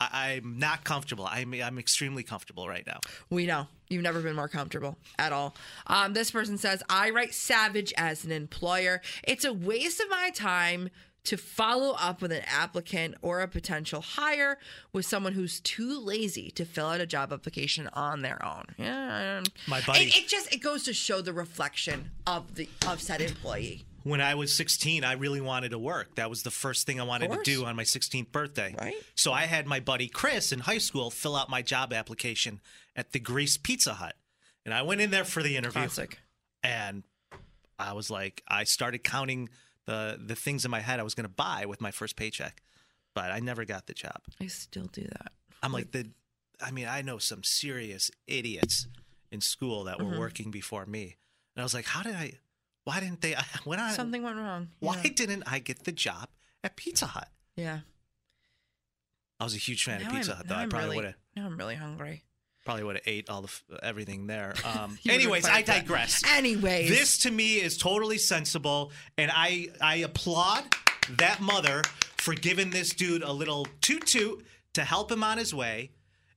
I 0.00 0.32
I'm 0.36 0.58
not 0.58 0.82
comfortable. 0.82 1.26
I'm 1.30 1.52
I'm 1.52 1.78
extremely 1.78 2.22
comfortable 2.22 2.66
right 2.66 2.86
now. 2.86 3.00
We 3.28 3.44
know. 3.44 3.66
You've 3.90 4.02
never 4.02 4.22
been 4.22 4.34
more 4.34 4.48
comfortable 4.48 4.96
at 5.18 5.32
all. 5.32 5.56
Um, 5.86 6.14
this 6.14 6.30
person 6.30 6.56
says, 6.56 6.82
I 6.88 7.10
write 7.10 7.34
savage 7.34 7.92
as 7.98 8.24
an 8.24 8.32
employer. 8.32 9.02
It's 9.24 9.44
a 9.44 9.52
waste 9.52 10.00
of 10.00 10.08
my 10.08 10.30
time 10.34 10.88
to 11.24 11.36
follow 11.36 11.94
up 12.00 12.22
with 12.22 12.32
an 12.32 12.42
applicant 12.46 13.14
or 13.22 13.40
a 13.40 13.48
potential 13.48 14.00
hire 14.00 14.58
with 14.92 15.04
someone 15.04 15.34
who's 15.34 15.60
too 15.60 15.98
lazy 16.00 16.50
to 16.52 16.64
fill 16.64 16.86
out 16.86 17.00
a 17.00 17.06
job 17.06 17.32
application 17.32 17.88
on 17.92 18.22
their 18.22 18.42
own. 18.44 18.64
Yeah. 18.78 19.42
My 19.66 19.80
buddy- 19.82 20.04
It, 20.04 20.16
it 20.16 20.28
just 20.28 20.54
it 20.54 20.58
goes 20.58 20.84
to 20.84 20.94
show 20.94 21.20
the 21.20 21.32
reflection 21.34 22.10
of 22.26 22.54
the 22.54 22.68
of 22.86 23.02
said 23.02 23.20
employee. 23.20 23.84
When 24.04 24.20
I 24.22 24.36
was 24.36 24.54
16, 24.54 25.04
I 25.04 25.12
really 25.14 25.40
wanted 25.42 25.70
to 25.70 25.78
work. 25.78 26.14
That 26.14 26.30
was 26.30 26.42
the 26.44 26.50
first 26.52 26.86
thing 26.86 26.98
I 26.98 27.02
wanted 27.02 27.30
to 27.32 27.40
do 27.42 27.66
on 27.66 27.76
my 27.76 27.82
16th 27.82 28.30
birthday. 28.32 28.74
Right. 28.80 28.94
So 29.16 29.32
I 29.32 29.42
had 29.42 29.66
my 29.66 29.80
buddy 29.80 30.08
Chris 30.08 30.50
in 30.50 30.60
high 30.60 30.78
school 30.78 31.10
fill 31.10 31.36
out 31.36 31.50
my 31.50 31.60
job 31.60 31.92
application 31.92 32.60
at 32.96 33.12
the 33.12 33.18
Greece 33.18 33.58
Pizza 33.58 33.94
Hut. 33.94 34.14
And 34.64 34.72
I 34.72 34.80
went 34.82 35.00
in 35.02 35.10
there 35.10 35.24
for 35.24 35.42
the 35.42 35.56
interview. 35.56 35.82
Classic. 35.82 36.18
and 36.62 37.02
I 37.78 37.92
was 37.92 38.08
like, 38.10 38.42
I 38.48 38.64
started 38.64 39.04
counting 39.04 39.50
the 39.88 40.18
the 40.30 40.34
things 40.36 40.64
in 40.66 40.70
my 40.70 40.80
head 40.80 41.00
I 41.00 41.02
was 41.02 41.14
going 41.14 41.24
to 41.32 41.36
buy 41.48 41.64
with 41.66 41.80
my 41.80 41.90
first 41.90 42.14
paycheck, 42.16 42.62
but 43.14 43.30
I 43.30 43.40
never 43.40 43.64
got 43.64 43.86
the 43.86 43.94
job. 43.94 44.20
I 44.40 44.46
still 44.48 44.86
do 44.86 45.02
that. 45.02 45.32
I'm 45.62 45.72
like 45.72 45.90
the, 45.92 46.10
I 46.60 46.70
mean, 46.70 46.86
I 46.86 47.00
know 47.02 47.18
some 47.18 47.42
serious 47.42 48.10
idiots 48.26 48.86
in 49.32 49.40
school 49.40 49.84
that 49.84 49.96
Mm-hmm. 49.98 50.10
were 50.12 50.18
working 50.18 50.50
before 50.50 50.84
me, 50.86 51.16
and 51.56 51.62
I 51.62 51.64
was 51.64 51.74
like, 51.74 51.86
how 51.86 52.02
did 52.02 52.14
I? 52.14 52.34
Why 52.84 53.00
didn't 53.00 53.20
they? 53.22 53.34
When 53.64 53.80
I 53.80 53.92
Something 53.92 54.22
went 54.22 54.36
wrong. 54.36 54.68
Why 54.80 55.00
Yeah. 55.04 55.10
didn't 55.14 55.42
I 55.46 55.58
get 55.58 55.84
the 55.84 55.92
job 55.92 56.28
at 56.62 56.76
Pizza 56.76 57.06
Hut? 57.06 57.28
Yeah. 57.56 57.80
I 59.40 59.44
was 59.44 59.54
a 59.54 59.58
huge 59.58 59.84
fan 59.84 60.00
Now 60.00 60.08
of 60.08 60.12
Pizza 60.14 60.32
I'm, 60.32 60.36
Hut, 60.38 60.48
though. 60.48 60.54
I 60.56 60.66
probably 60.66 60.84
really, 60.86 60.96
would 60.96 61.04
have 61.06 61.14
now 61.36 61.46
I'm 61.46 61.56
really 61.56 61.74
hungry. 61.76 62.24
Probably 62.68 62.84
would 62.84 62.96
have 62.96 63.04
ate 63.06 63.30
all 63.30 63.40
the 63.40 63.50
everything 63.82 64.26
there. 64.26 64.54
Um, 64.68 64.98
anyways, 65.08 65.46
I 65.46 65.54
liked 65.54 65.68
that. 65.68 65.82
digress. 65.86 66.22
Anyways. 66.30 66.90
This 66.90 67.18
to 67.18 67.30
me 67.30 67.54
is 67.54 67.78
totally 67.78 68.18
sensible, 68.18 68.92
and 69.16 69.30
I 69.34 69.68
I 69.80 69.96
applaud 69.96 70.64
that 71.16 71.40
mother 71.40 71.82
for 72.18 72.34
giving 72.34 72.68
this 72.68 72.90
dude 72.90 73.22
a 73.22 73.32
little 73.32 73.66
toot 73.80 74.06
toot 74.06 74.44
to 74.74 74.84
help 74.84 75.10
him 75.10 75.24
on 75.24 75.38
his 75.38 75.54
way 75.54 75.92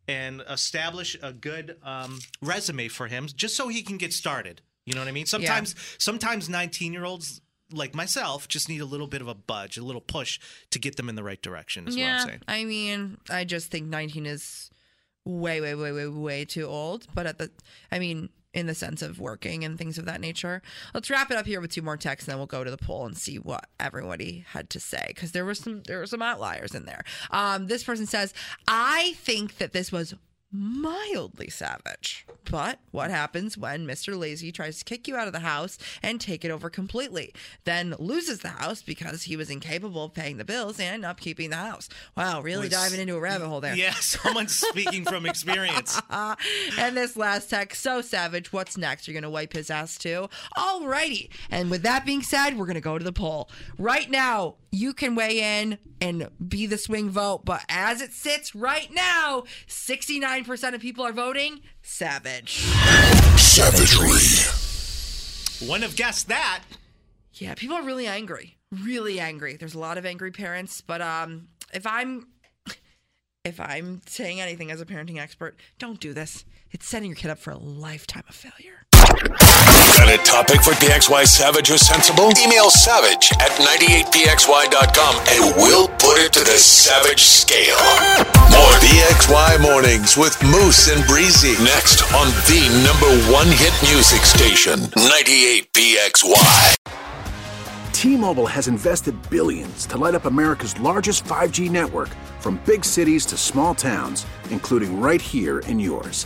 and 0.08 0.42
establish 0.50 1.18
a 1.22 1.34
good 1.34 1.76
um, 1.84 2.20
resume 2.42 2.88
for 2.88 3.08
him, 3.08 3.28
just 3.36 3.58
so 3.58 3.68
he 3.68 3.82
can 3.82 3.98
get 3.98 4.14
started. 4.14 4.62
You 4.86 4.94
know 4.94 5.02
what 5.02 5.10
I 5.10 5.12
mean? 5.12 5.26
Sometimes 5.26 5.76
sometimes 5.98 6.48
nineteen 6.48 6.94
year 6.94 7.04
olds 7.04 7.42
like 7.74 7.94
myself 7.94 8.48
just 8.48 8.70
need 8.70 8.80
a 8.80 8.86
little 8.86 9.08
bit 9.08 9.22
of 9.22 9.28
a 9.28 9.36
budge, 9.36 9.78
a 9.78 9.84
little 9.84 10.02
push 10.02 10.40
to 10.70 10.80
get 10.80 10.96
them 10.96 11.10
in 11.10 11.16
the 11.16 11.24
right 11.24 11.42
direction. 11.42 11.88
Is 11.88 11.98
what 11.98 12.06
I'm 12.06 12.28
saying. 12.28 12.42
I 12.48 12.64
mean, 12.64 13.18
I 13.30 13.44
just 13.44 13.72
think 13.72 13.88
19 13.88 14.26
is 14.26 14.70
way, 15.26 15.62
way, 15.62 15.76
way, 15.76 15.92
way, 15.92 16.08
way 16.08 16.46
too 16.46 16.66
old. 16.66 17.08
But 17.14 17.26
at 17.26 17.38
the, 17.38 17.52
I 17.92 18.00
mean, 18.00 18.30
in 18.54 18.68
the 18.68 18.76
sense 18.76 19.02
of 19.02 19.20
working 19.20 19.64
and 19.64 19.78
things 19.78 19.98
of 19.98 20.06
that 20.06 20.20
nature. 20.20 20.62
Let's 20.94 21.10
wrap 21.10 21.32
it 21.32 21.38
up 21.38 21.46
here 21.46 21.62
with 21.62 21.72
two 21.72 21.82
more 21.82 21.98
texts, 21.98 22.28
and 22.28 22.34
then 22.34 22.38
we'll 22.38 22.48
go 22.48 22.64
to 22.64 22.72
the 22.72 22.78
poll 22.78 23.06
and 23.06 23.18
see 23.18 23.38
what 23.38 23.68
everybody 23.80 24.46
had 24.50 24.70
to 24.72 24.80
say 24.80 25.06
because 25.08 25.32
there 25.32 25.46
were 25.46 25.56
some 25.56 25.84
there 25.84 26.00
were 26.00 26.08
some 26.08 26.22
outliers 26.22 26.76
in 26.76 26.86
there. 26.86 27.04
Um, 27.30 27.68
this 27.68 27.84
person 27.84 28.06
says, 28.06 28.34
"I 28.68 29.14
think 29.18 29.58
that 29.58 29.74
this 29.74 29.92
was." 29.92 30.16
Mildly 30.54 31.50
savage. 31.50 32.26
But 32.50 32.80
what 32.92 33.10
happens 33.10 33.58
when 33.58 33.88
Mr. 33.88 34.18
Lazy 34.20 34.52
tries 34.52 34.80
to 34.80 34.84
kick 34.84 35.08
you 35.08 35.16
out 35.16 35.28
of 35.28 35.34
the 35.34 35.40
house 35.40 35.78
and 36.04 36.20
take 36.20 36.44
it 36.44 36.52
over 36.52 36.70
completely? 36.70 37.34
Then 37.64 37.96
loses 37.98 38.40
the 38.40 38.50
house 38.50 38.82
because 38.82 39.24
he 39.24 39.38
was 39.38 39.50
incapable 39.50 40.06
of 40.06 40.14
paying 40.14 40.36
the 40.38 40.44
bills 40.44 40.78
and 40.78 41.04
upkeeping 41.04 41.52
the 41.52 41.56
house. 41.56 41.88
Wow, 42.18 42.42
really 42.42 42.68
Was- 42.68 42.72
diving 42.72 43.00
into 43.00 43.16
a 43.16 43.20
rabbit 43.20 43.48
hole 43.48 43.62
there. 43.62 43.76
Yeah, 43.76 43.94
someone's 44.00 44.56
speaking 44.56 45.06
from 45.06 45.26
experience. 45.26 46.02
and 46.10 46.98
this 46.98 47.16
last 47.16 47.50
text, 47.50 47.82
so 47.82 48.02
savage. 48.02 48.52
What's 48.52 48.78
next? 48.78 49.08
You're 49.08 49.14
going 49.14 49.24
to 49.24 49.30
wipe 49.30 49.54
his 49.54 49.70
ass 49.70 49.98
too? 49.98 50.28
Alrighty. 50.58 51.30
And 51.50 51.72
with 51.72 51.84
that 51.84 52.06
being 52.06 52.24
said, 52.24 52.58
we're 52.58 52.66
going 52.66 52.76
to 52.76 52.82
go 52.82 52.98
to 52.98 53.06
the 53.06 53.14
poll. 53.14 53.50
Right 53.78 54.10
now, 54.10 54.56
you 54.72 54.94
can 54.94 55.16
weigh 55.16 55.62
in 55.62 55.78
and 56.00 56.30
be 56.46 56.66
the 56.66 56.78
swing 56.78 57.10
vote. 57.10 57.44
But 57.46 57.64
as 57.68 58.02
it 58.02 58.14
sits 58.14 58.56
right 58.56 58.90
now, 58.92 59.44
69% 59.68 60.74
of 60.74 60.82
people 60.82 61.06
are 61.06 61.12
voting 61.12 61.62
savage. 61.82 62.60
Savagery. 63.38 64.48
Wouldn't 65.68 65.84
have 65.84 65.96
guessed 65.96 66.28
that. 66.30 66.64
Yeah, 67.34 67.54
people 67.56 67.76
are 67.76 67.84
really 67.84 68.08
angry. 68.08 68.58
Really 68.72 69.20
angry. 69.20 69.58
There's 69.58 69.76
a 69.76 69.80
lot 69.80 69.98
of 69.98 70.06
angry 70.06 70.32
parents, 70.32 70.82
but 70.82 71.02
um 71.02 71.50
if 71.74 71.86
I'm 71.86 72.28
if 73.44 73.60
I'm 73.60 74.02
saying 74.08 74.42
anything 74.42 74.72
as 74.72 74.82
a 74.82 74.86
parenting 74.86 75.20
expert, 75.20 75.60
don't 75.80 76.00
do 76.00 76.14
this. 76.14 76.46
It's 76.72 76.88
setting 76.88 77.10
your 77.10 77.16
kid 77.16 77.32
up 77.32 77.40
for 77.40 77.52
a 77.52 77.58
lifetime 77.58 78.24
of 78.30 78.36
failure. 78.36 78.81
Got 79.02 80.14
a 80.14 80.18
topic 80.24 80.62
for 80.62 80.72
PXY 80.72 81.26
Savage 81.26 81.72
or 81.72 81.78
Sensible? 81.78 82.30
Email 82.44 82.70
savage 82.70 83.32
at 83.40 83.50
98pxy.com 83.58 85.16
and 85.30 85.56
we'll 85.58 85.88
put 85.88 86.18
it 86.20 86.34
to 86.34 86.40
the 86.40 86.58
savage 86.58 87.22
scale. 87.22 87.78
More 88.52 88.76
PXY 88.82 89.62
mornings 89.62 90.18
with 90.18 90.42
Moose 90.44 90.90
and 90.90 91.06
Breezy. 91.08 91.54
Next 91.64 92.04
on 92.14 92.28
the 92.46 92.62
number 92.86 93.10
one 93.32 93.48
hit 93.48 93.74
music 93.90 94.22
station, 94.22 94.80
98pxy. 94.98 96.76
T-Mobile 97.94 98.48
has 98.48 98.68
invested 98.68 99.16
billions 99.30 99.86
to 99.86 99.98
light 99.98 100.16
up 100.16 100.26
America's 100.26 100.80
largest 100.80 101.24
5G 101.26 101.70
network 101.70 102.10
from 102.40 102.60
big 102.66 102.84
cities 102.84 103.26
to 103.28 103.38
small 103.38 103.76
towns, 103.76 104.26
including 104.50 105.00
right 105.00 105.22
here 105.22 105.60
in 105.60 105.80
yours. 105.80 106.26